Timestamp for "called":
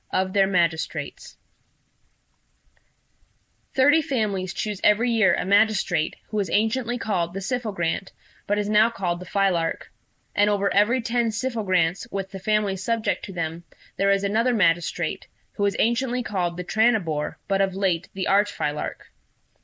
6.97-7.35, 8.89-9.19, 16.23-16.57